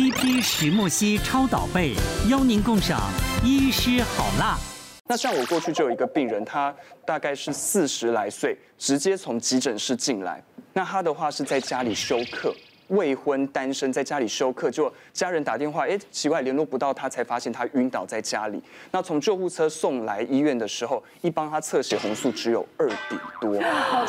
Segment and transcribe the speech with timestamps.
[0.00, 1.92] CP 石墨烯超导被，
[2.30, 3.12] 邀您共赏
[3.44, 4.56] 医师好辣。
[5.06, 10.42] 那像我过去就有一个病人，他大概是四十来岁，直接从急诊室进来。
[10.72, 12.50] 那他的话是在家里休克。
[12.88, 18.60] 未婚单身在家里休克，就家人打电话，哎，奇怪，联络不到他，才发现他晕倒在家里。
[18.90, 23.54] 那从救护车送来医院的时候，一帮他测血红素只有二点多，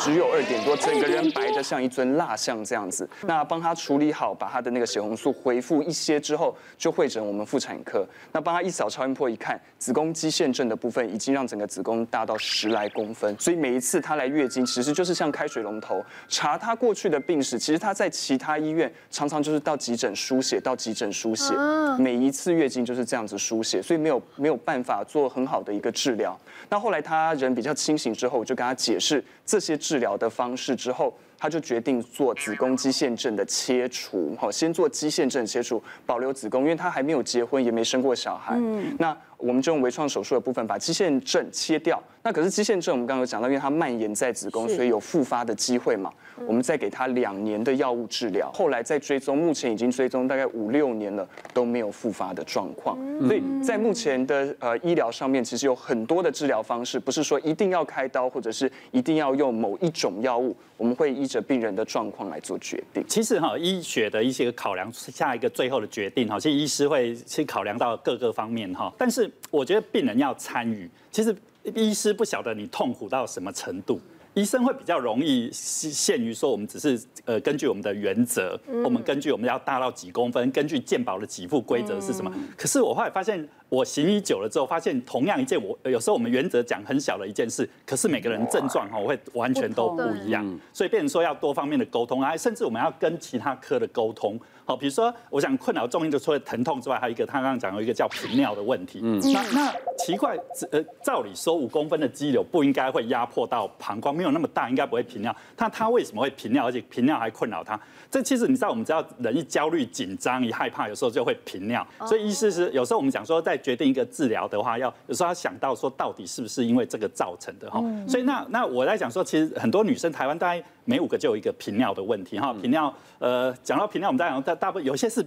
[0.04, 3.08] 只有二点多，整个人白的像一尊蜡像这样子。
[3.22, 8.06] 那帮他处理好，把他的那个血红素恢复一些之后，就会诊我们妇产科。
[8.32, 13.34] 那帮他一扫超音波一看，子宫肌腺症的部分已经让整个子宫大到十来公分。
[13.38, 17.58] 所以每一次他来月经，其实就是像开水龙头，查他过去的病史。
[17.58, 18.92] 其实他在其他医院。
[19.10, 21.54] 常常就是到急诊输血，到急诊输血，
[21.98, 26.36] 每一次月经就是这样子输血，所以没有没有办法做很好的一个治疗。
[26.68, 38.58] 那后来他人比较清醒之后，我就跟他解释这些治疗的方式之后，他就决定做子宫肌腺症的切除，好，先做肌腺症切除，保留子宫，因为他还没有结婚，也没生过小孩。
[38.98, 42.00] 那我们就用微创手术的部分把肌腺症切掉。
[42.24, 46.12] 那可是肌腺症，我们刚刚有讲到，因为它蔓延在子宫，所以有复发的机会嘛。
[46.46, 52.96] 我们再给他两年的药物治疗，后来再追踪，目前已经追踪大概五六年了，都没有复发的状况。
[53.26, 63.04] 所以在目前的呃医疗上面，其实有很多的治疗方式，不是说一定要开刀，或者是一定要用某一种药物，我们会依着病人的状况来做决定。
[63.06, 68.92] 其实哈，医学的一些考量，下一个最后的决定哈，其实医师会去考量到各个方面哈。
[68.96, 71.34] 但是我觉得病人要参与，其实
[71.74, 74.00] 医师不晓得你痛苦到什么程度。
[74.34, 82.32] 医生会比较容易限于说，我们只是呃根据我们的原则，我们根据我们要大到几公分，根据健保的给付规则是什么？
[82.56, 94.38] 可是我后来发现，我行医久了之后，发现同样一件我有时候我们原则讲很小的一件事，可是每个人症状哈，我会完全都不一样，所以变成说要多方面的沟通啊，甚至我们要跟其他科的沟通。
[94.64, 99.00] 好，比如说，我想困扰重音就除了疼痛之外，还有一个他刚刚讲有一个叫频尿的问题。
[99.02, 100.38] 嗯，那那奇怪，
[100.70, 105.34] 呃，照理说五公分的肌瘤不应该会压迫到膀胱，没有那么大，应该不会频尿。
[105.56, 107.78] 那他为什么会频尿，而且频尿还困扰他？
[108.08, 111.84] 这其实你知道，我们知道人一焦虑、紧张、一害怕，有时候就会频尿。
[112.06, 117.80] 所以意思是，有时候我们讲说，在决定一个治疗的话，要有时候要想到说，到底是不是因为这个造成的哈？
[118.06, 122.52] 所以那那我在讲说，其实很多女生，台湾大概每五个就有一个频尿的问题哈。
[122.60, 125.24] 频尿，呃，讲到频尿，我们在讲大部分有些是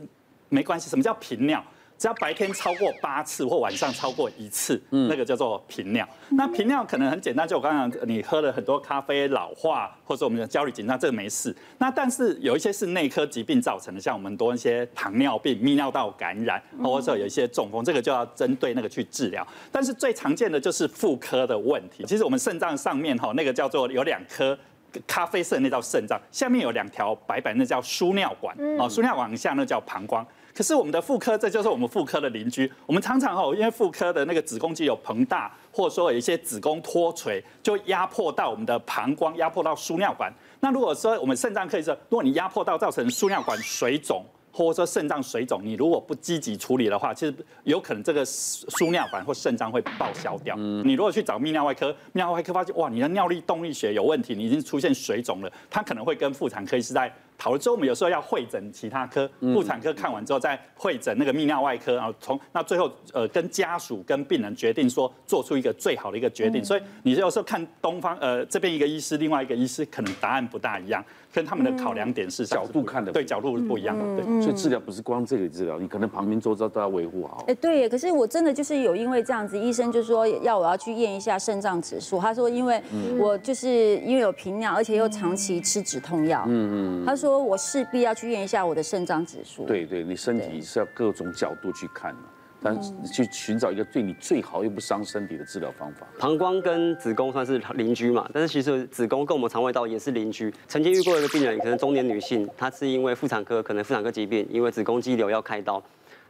[0.49, 0.89] 没关系。
[0.89, 1.63] 什么叫频尿？
[1.97, 6.07] 只要白天超过八次或晚上超过一次，那个叫做频尿。
[6.31, 11.55] 那频尿可能很简单，就我刚刚你喝了很多咖啡老化，或者我们的焦虑紧张，这个没事。
[11.77, 19.45] 那但是有一些是内科疾病造成的，像我们多一些糖尿病、泌尿道感染，或者说有一些中风，这个就要针对那个去治疗。
[19.71, 22.03] 但是最常见的就是妇科的问题。
[22.05, 24.57] 其实我们肾脏上面哈，那个叫做有两颗。
[25.05, 30.25] 咖啡色那叫肾脏，下面有两条白白那叫输尿管，哦，输尿管往下那叫膀胱。
[30.55, 32.71] 可是我们的妇科，这就是我们妇科的邻居。
[32.85, 40.33] 我们常常哦，因为妇科的那个子宫肌有膨大，或者说有一些子宫脱垂，就压迫到我们的膀胱，压迫到输尿管。
[40.61, 44.25] 那如果说我们肾脏科医生，如果你压迫到造成输尿管水肿。
[44.57, 47.35] 或者说肾脏水肿，你如果不积极处理的话，其实
[47.65, 50.55] 有可能这个输尿管或肾脏会报销掉。
[50.55, 57.13] 你如果去找泌尿外科，泌尿外科发现哇，你的尿力动力学有问题，你已经出现水肿了，他可能会跟妇产科医师在。
[57.37, 66.63] 讨论之后，我们有时候要会诊其他科，妇产科看完之后再会诊那个泌尿外科，然后从那最后呃跟家属跟病人决定说做出一个最好的一个决定。
[66.63, 71.03] 所以你有时候看东方呃这边一个医师，另外一个医师可能答案不大一样，
[71.33, 74.23] 跟他们的考量点是角度看的对角度是不一样的。
[74.23, 77.43] 对，所以治疗不是光这个治疗，你可能旁边周遭都要维护好。
[77.47, 82.19] 哎，对，可是我真的就是有因为这样子，医生就说要我要去验一下肾脏指数。
[82.19, 82.81] 他说因为
[83.19, 86.43] 我就是因为有频尿，而且又长期吃止痛药。
[86.47, 87.05] 嗯嗯。
[87.05, 88.05] 他说我势必。
[88.05, 89.65] 要去验一下我的肾脏指数。
[89.65, 92.21] 对对，你身体是要各种角度去看的，
[92.61, 96.05] 但是去寻找一个对你最好又不伤身体的治疗方法。
[96.19, 100.53] 膀胱跟子宫算是邻居嘛，但是其实子宫跟我们肠胃道也是邻居。
[100.67, 105.81] 曾经遇过一个病人，可能中年女性，她是因为妇产科，可能妇产科疾病，因为子宫肌瘤要开刀。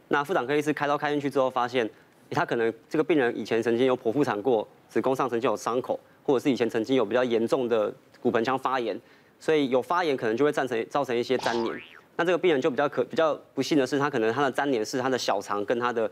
[0.08, 1.86] 那妇产科医师开刀开进去之后，发现
[2.30, 7.92] 她可能这个病人以前曾经有剖腹产过，子宫上曾经有伤口，或者是以前曾经有比较严重的
[8.22, 8.98] 骨盆腔发炎。
[9.38, 11.82] 所以有发炎可能就会造成造成一些粘连，
[12.16, 16.10] 那这个病人就比较可比较不幸的是，他可能他的粘连是他的小肠跟他的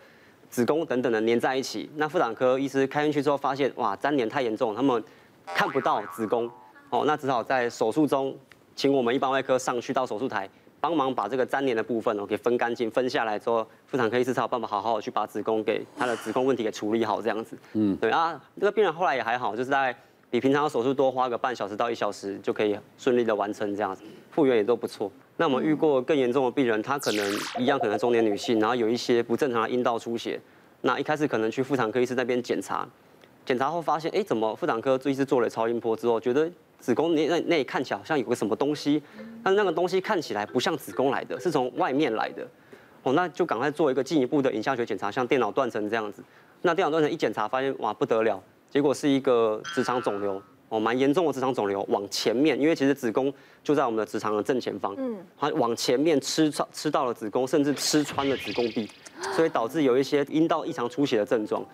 [0.51, 1.89] 子宫等等的粘在一起。
[1.97, 5.03] 那妇产科医师开进去之后发现，哇，粘连太严重，他们
[5.47, 6.49] 看不到子宫，
[6.91, 8.37] 哦，那只好在手术中
[8.77, 10.49] 请我们一般外科上去到手术台，
[10.79, 17.57] 帮忙把这个粘连的部分哦给分干净，分下来之后，妇产科医师才有办法好好的去把子宫给他的子宫问题给处理好这样子。
[17.73, 19.97] 嗯，对啊，这个病人后来也还好，就是在。
[20.35, 24.03] 比平常手术多花个半小时到一小时就可以顺利的完成这样子。
[24.33, 25.09] 复原也都不错。
[25.37, 27.25] 那我们遇过更严重的病人，他可能
[27.57, 30.41] 一样可能中年女性，然后有一些不正常的阴道出血。
[30.81, 32.85] 那一开始可能去妇产科医师那边检查，
[33.47, 36.51] 检查后发现，哎，怎么妇产科医师做了超音波之后，觉得
[36.81, 39.01] 子宫内内看起来好像有个什么东西，
[39.45, 42.45] 但是那个东西看起来不像子宫来的，是从外面来的。
[43.05, 46.25] 哦，那就赶快做一个进一步的影像学检查，像电脑断层这样子。
[46.63, 48.43] 那电脑断层一检查发现，哇，不得了，
[48.75, 53.33] 结果是一个直肠肿瘤，哦，蛮严重的直肠肿瘤，往前面，因为其实子宫
[53.63, 58.91] 就在我们的直肠的正前方，嗯，它往前面吃吃到了子宫，甚至吃穿了子宫壁，
[59.37, 61.65] 所以导致有一些阴道异常出血的症状。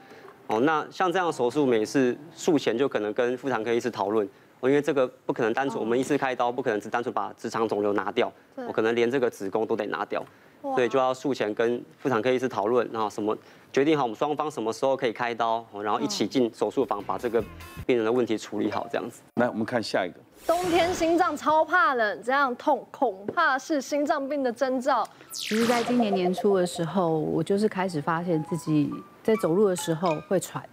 [0.48, 4.28] 哦，那像这样的手术，每次术前就可能跟妇产科医师讨论，
[4.60, 10.22] 哦，因为这个不可能单纯，我们一次开刀不可能只单纯把直肠肿瘤拿掉，我可能连这个子宫都得拿掉。
[10.62, 13.34] 所以就要术前跟妇产科医师讨论，然后什么
[13.72, 17.40] 决定好我们双方什么时候可以开刀，然后一起进手术房把这个
[17.86, 19.22] 病人的问题处理好，这样子。
[19.36, 20.16] 来，我们看下一个。
[20.44, 25.06] 冬天心脏超怕冷，这样痛恐怕是心脏病的征兆。
[25.30, 30.64] 其实，在今年年初的时候，我就是开始发现自己在走路的时候会喘，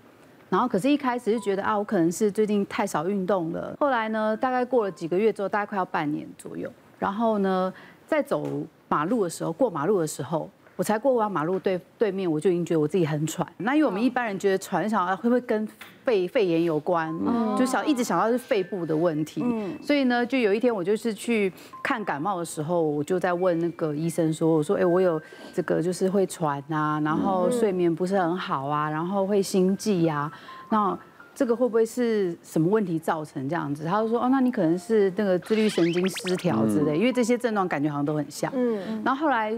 [0.49, 3.75] 然后可是一开始就觉得啊，我可能是最近太少运动了。
[3.79, 7.71] 后来呢，大概过了几个月之后，大概快要半年左右，然后呢，
[8.07, 8.44] 在走。
[8.89, 13.45] 马路的时候，过马路的时候，我才过完马路对对面，我就已经觉得我自己很喘。
[13.57, 15.68] 那因为我们一般人觉得喘，想会不会跟
[16.06, 17.13] 肺肺炎有关？
[17.25, 19.41] 嗯，就想一直想到是肺部的问题。
[19.44, 21.51] 嗯，所以呢，就有一天我就是去
[21.83, 25.19] 看感冒的时候，我就在问那个医生说：“我说，哎，我有
[25.53, 30.31] 这个就是会喘啊，然后睡眠不是很好啊，然后会心悸呀，
[30.69, 30.97] 那。”
[31.38, 33.83] 这个会不会是什么问题造成这样子？
[33.85, 38.51] 他就说哦，那你可能是那个自律神经失调之类，因为这些症状感觉好像都很像。
[38.56, 39.53] 嗯，然后后来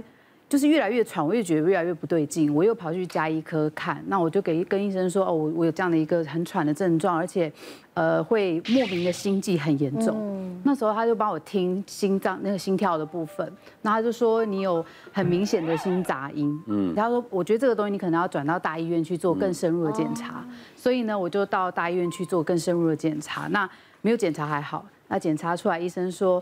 [0.50, 7.50] 就是越来越喘，我越觉得越来越不对劲，我又跑去加医科看，那我就给跟医生说哦，我我有这样的一个很喘的症状，而且。
[7.96, 10.16] 呃，会莫名的心悸很严重。
[10.18, 13.46] 嗯、那时候他就帮我听心脏那个心跳的部分，
[13.82, 16.58] 然后他就说你有很明显的心杂音。
[16.68, 20.46] 嗯，他说我觉得这个东西你可能要转到大医院去做更深入的检查。
[20.48, 23.48] 嗯、所以呢，我就到大医院去做更深入的检查。
[23.48, 23.70] 那
[24.02, 26.42] 没有检查还好，那检查出来医生说，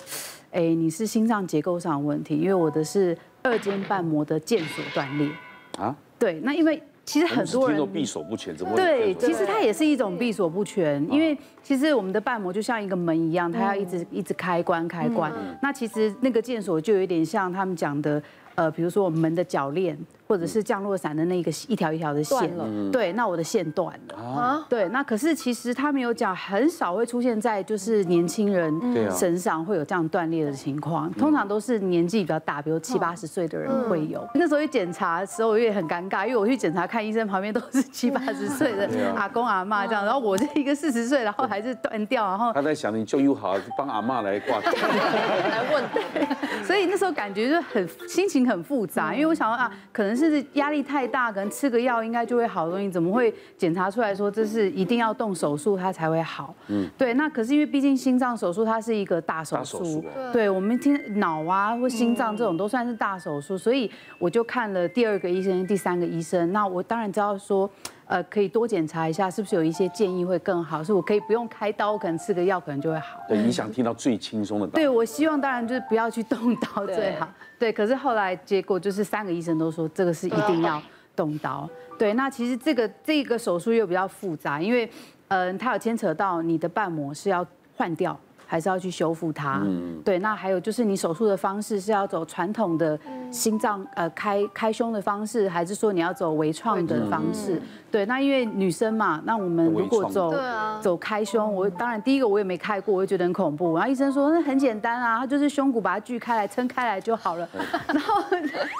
[0.51, 5.27] 哎，你是心脏结构上的问题，因为我的是二尖瓣膜的腱索断裂。
[5.79, 5.95] 啊？
[6.19, 6.79] 对，那因为。
[7.07, 9.13] 其实很多人闭锁不全，怎么对？
[9.13, 15.31] 其实它也是一种闭锁不全，因为其实我们的瓣膜就像一个门一样，它要一直一直开关开关。
[15.61, 18.21] 那其实那个腱索就有点像他们讲的。
[18.55, 19.95] 呃，比如说我们门的铰链，
[20.27, 22.91] 或者是降落伞的那个一条一条的线，了。
[22.91, 28.73] 对，那我的线断了啊，对，那可是其实他没有讲，很少会出现在就是年轻人
[29.11, 34.27] 身上会有这样断裂的情况，通常都是年纪比较大，比如七八十岁的人会有。
[34.33, 45.83] 那时候一检查的时候，我也很尴尬，因为我去检查看医生，旁边都是七八十岁的 阿公阿妈这样，然后我这一个四十岁，然后还是断掉，然后他在想你就又好，帮阿妈来挂， 来问，
[46.63, 48.47] 所以那时候感觉就很心情。
[48.47, 56.53] 很复杂，因为我想说啊，可能是压力太大，可能吃个药应该就会好的东西，怎么会检查出来说这是一定要动手术它才会好？
[56.67, 57.13] 嗯，对。
[57.13, 60.03] 那可是因为毕竟心脏手术它是一个大手术，
[60.33, 66.51] 对，我们听脑啊或心脏这种都算是大手术，所以我就看了第二个医生、第三个医生。
[66.51, 67.69] 那我当然知道说。
[68.07, 70.83] 呃，可以多检查一下，是不是有一些建议会更好？
[70.83, 73.19] 是我可以不用开刀，可能吃个药，可能就会好。
[73.27, 74.67] 对，你想听到最轻松的。
[74.67, 77.27] 对，我希望当然就是不要去动刀最好。
[77.59, 80.81] 对，可是后来结果就是三个医生都说这个是一定要
[81.15, 81.69] 动刀。
[81.99, 84.85] 对，那其实这个这个手术又比较复杂，因为
[85.27, 87.45] 嗯、呃，它有牵扯到你的瓣膜是要
[87.75, 88.17] 换掉。
[88.49, 90.19] 还是要去修复它，嗯、对。
[90.19, 92.97] 那还有就是你手术的方式是要走传统的
[93.31, 97.55] 心脏呃开开胸的方式，还是说你要走微创的方式？
[97.55, 98.05] 嗯、对。
[98.05, 100.33] 那因为女生嘛，那我们如果走
[100.79, 103.75] 走开胸，我当然第一个我也没开过，我就觉得很恐怖。
[103.75, 107.49] 然后医生说那很简单啊，他就是胸骨把它锯开来撑开来就好了。
[107.87, 108.23] 然后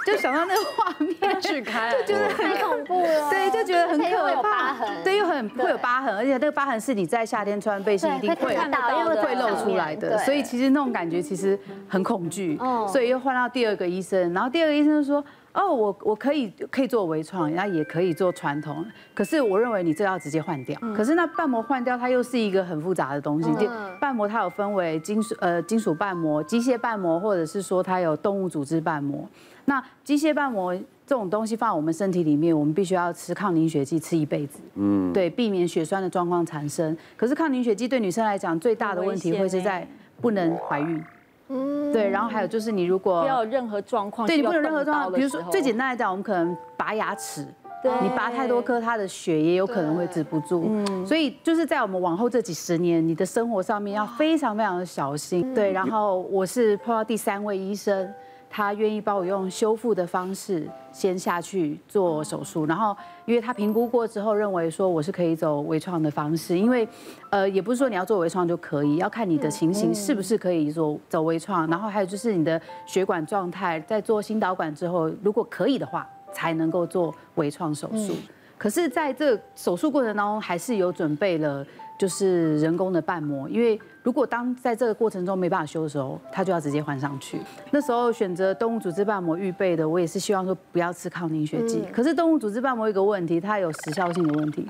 [0.06, 3.30] 就想到那个画面， 锯开就觉得很恐怖了。
[3.30, 4.74] 对，就觉得很可怕。
[5.02, 9.48] 对，又很会有疤痕，而且那个疤痕是你在夏天穿背心一定会看到，因为会露。
[9.58, 20.78] 出来的，所以其实那种感觉其实很恐惧，所以又换到第二个医生，然后第二个医生说，哦，我我可以可以做微创，然后也可以做传统，可是我认为你这要直接换掉。
[20.96, 23.50] 可是那瓣膜换掉，它又是一个很复杂的东西。
[23.98, 29.28] 瓣膜它有分为金属呃金属瓣膜、机械瓣膜，或者是说它有动物组织瓣膜。
[29.64, 30.72] 那机械瓣膜
[31.04, 36.96] 这种东西放在我们身体里面，我们必须要吃抗凝血剂，吃一辈子，嗯，对，避免血栓的状况产生。
[37.16, 39.84] 可是抗凝血剂对女生来讲最大的问题会是在
[40.20, 41.02] 不能怀孕，
[41.48, 47.46] 嗯，对，然后还有就是你如果不要有任何状况，对，你不能有任何状况，比如说最简单来讲，我们可能拔牙齿。
[47.80, 50.64] 对你拔太多颗，它的血也有可能会止不住。
[50.68, 55.54] 嗯所以就是在我们往后这几十年，你的生活上面要非常非常的小心。
[55.54, 58.12] 对，然后我是碰到第三位医生。
[58.50, 66.88] 他愿意帮我用修复的方式先下去做手术，然后因为他评估过之后认为说我是可以走微创的方式，因为
[67.30, 78.14] 呃也不是说你要做微创就可以，要看你的情形是不是可以做走微创，然后还有就是你的血管状态，在做心导管之后，如果可以的话才能够做微创手术。
[78.56, 81.64] 可是在这手术过程当中，还是有准备了。
[81.98, 87.40] 就是人工的瓣膜，因为如果当在这个过程中没办法修的时候，它就要直接换上去。
[87.72, 91.82] 那时候选择动物组织瓣膜预备的，我也是希望说不要吃抗凝血剂。
[91.92, 94.64] 可是动物组织瓣膜有一个问题，它有时效性的问题，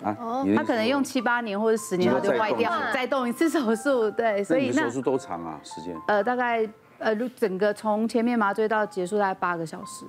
[0.56, 4.10] 它可能用七八年或者十年它就坏掉，再动一次手术。
[4.10, 5.60] 对，所以那手术多长啊？
[5.62, 5.94] 时间？
[6.06, 6.66] 呃，大概
[6.98, 10.06] 呃，整个从前面麻醉到结束大概八个小时。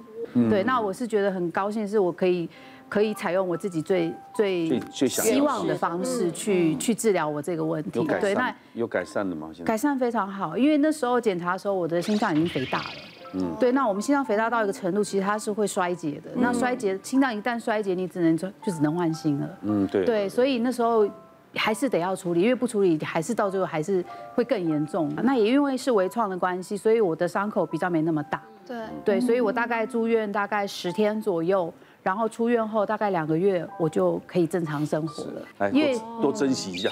[0.49, 2.49] 对，那我是觉得很高兴，是我可以。
[2.89, 8.03] 可以采用我自己最最最希望的方式去去治疗我这个问题。
[8.19, 9.51] 对，那有改善的吗？
[9.63, 12.86] 改善非常好，因为那时候检查的时候，我的心脏已经肥大了。
[13.36, 16.31] 嗯，对，那我们心脏肥大到一个程度，其实它是会衰竭的。
[16.38, 19.50] 那衰竭，心脏一旦衰竭，你只能就就只能换心了。
[19.62, 20.03] 嗯，对。
[20.03, 21.08] 对，所以那时候
[21.53, 24.03] 还是得要处理，因为不处理，还是到最后还是
[24.34, 25.13] 会更严重。
[25.22, 28.41] 那也因为是微创的关系，所以我的伤口比较没那么大。
[28.65, 31.72] 对，对，所以我大概住院大概十天左右。
[32.01, 35.70] 然后出院后大概两个月，我就可以正常生活了。
[35.72, 36.89] 因为多珍惜一下。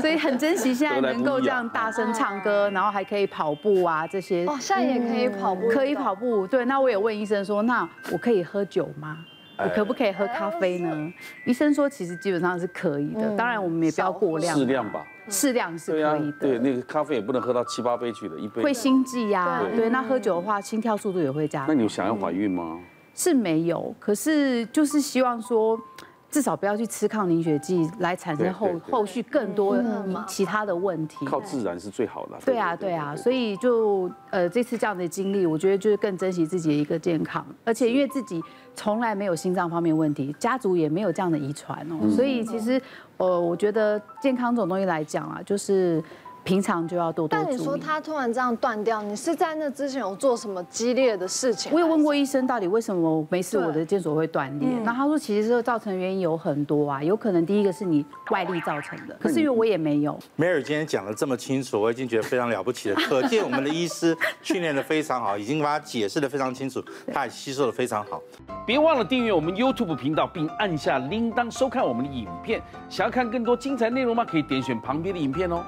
[0.00, 4.44] 所以很珍惜现在能够这样大声唱歌，然后还可以跑步啊这些。
[4.46, 5.68] 哦，现在也可以跑步。
[5.68, 6.64] 可以跑步，对。
[6.64, 9.18] 那我也问医生说，那我可以喝酒吗？
[9.58, 11.12] 我可不可以喝咖啡呢？
[11.44, 14.56] 医生说其实基本上是可以的，当然我们也不要过量。
[14.56, 15.04] 适量吧。
[15.28, 19.62] 适量是可以的，对，那个咖啡也不能喝到七八杯去的，一杯会心悸呀。
[19.76, 21.66] 对，那喝酒的话，心跳速度也会加。
[21.68, 22.78] 那你有想要怀孕吗？
[23.14, 25.78] 是没有，可是就是希望说。
[26.30, 29.76] 至少不要去吃抗凝血剂来产生后后续更多
[30.26, 31.24] 其他的问题。
[31.24, 32.38] 靠自然是最好的。
[32.44, 38.42] 对啊，对啊，所以就呃这次这样的经历，我觉得就是更珍惜自己的一个健康，而且因为自己
[38.74, 42.80] 从来没有心脏方面问题，家族也没有这样的遗传哦，所以其实
[43.16, 46.02] 呃我觉得健康这种东西来讲啊，就是。
[46.48, 47.38] 平常就要多多。
[47.38, 51.70] 但你说他突然这样断掉，你是在那之前有做什么激烈的事情？
[51.70, 54.66] 我有问过医生，到底为什么没事我的腱索会断裂？
[54.82, 60.18] 那他说，其实这个造成原因有很多啊，有可能第一个是你外力造成的，可是因为我也没有。
[60.36, 68.22] 梅尔今天讲的这么清楚，我已经觉得非常了不起了，可见我们的医师训练的非常好，已经把它解释的非常清楚，他也吸收的非常好。
[68.66, 72.62] 别忘了订阅我们 YouTube 频道，并按下铃铛收看我们的影片。
[72.88, 74.24] 想要看更多精彩内容吗？
[74.24, 75.62] 可以点选旁边的影片哦。